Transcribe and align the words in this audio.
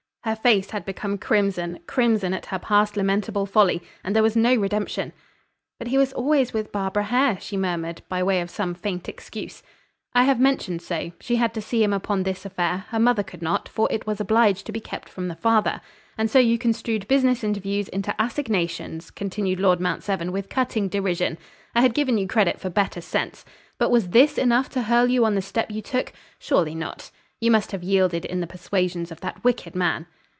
Her 0.23 0.35
face 0.35 0.69
had 0.69 0.85
become 0.85 1.17
crimson 1.17 1.79
crimson 1.87 2.31
at 2.31 2.45
her 2.45 2.59
past 2.59 2.95
lamentable 2.95 3.47
folly. 3.47 3.81
And 4.03 4.15
there 4.15 4.21
was 4.21 4.35
no 4.35 4.53
redemption! 4.53 5.13
"But 5.79 5.87
he 5.87 5.97
was 5.97 6.13
always 6.13 6.53
with 6.53 6.71
Barbara 6.71 7.05
Hare," 7.05 7.39
she 7.41 7.57
murmured, 7.57 8.03
by 8.07 8.21
way 8.21 8.39
of 8.39 8.51
some 8.51 8.75
faint 8.75 9.09
excuse. 9.09 9.63
"I 10.13 10.25
have 10.25 10.39
mentioned 10.39 10.83
so. 10.83 11.11
She 11.19 11.37
had 11.37 11.55
to 11.55 11.61
see 11.61 11.83
him 11.83 11.91
upon 11.91 12.21
this 12.21 12.45
affair, 12.45 12.85
her 12.89 12.99
mother 12.99 13.23
could 13.23 13.41
not, 13.41 13.67
for 13.67 13.87
it 13.91 14.05
was 14.05 14.21
obliged 14.21 14.67
to 14.67 14.71
be 14.71 14.79
kept 14.79 15.09
from 15.09 15.27
the 15.27 15.35
father. 15.35 15.81
And 16.19 16.29
so, 16.29 16.37
you 16.37 16.59
construed 16.59 17.07
business 17.07 17.43
interviews 17.43 17.87
into 17.89 18.15
assignations!" 18.21 19.09
continued 19.09 19.59
Lord 19.59 19.79
Mount 19.79 20.03
Severn 20.03 20.31
with 20.31 20.49
cutting 20.49 20.87
derision. 20.87 21.39
"I 21.73 21.81
had 21.81 21.95
given 21.95 22.19
you 22.19 22.27
credit 22.27 22.59
for 22.61 22.69
better 22.69 23.01
sense. 23.01 23.43
But 23.79 23.89
was 23.89 24.09
this 24.09 24.37
enough 24.37 24.69
to 24.69 24.83
hurl 24.83 25.07
you 25.07 25.25
on 25.25 25.33
the 25.33 25.41
step 25.41 25.71
you 25.71 25.81
took? 25.81 26.13
Surely 26.37 26.75
not. 26.75 27.09
You 27.43 27.49
must 27.49 27.71
have 27.71 27.81
yielded 27.81 28.23
in 28.25 28.39
the 28.39 28.45
persuasions 28.45 29.11
of 29.11 29.19
that 29.21 29.43
wicked 29.43 29.73
man." 29.75 30.05